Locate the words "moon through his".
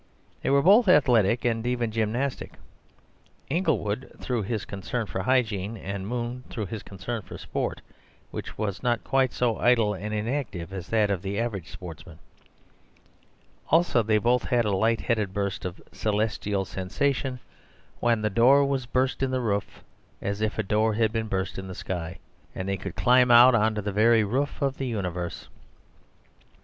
6.07-6.81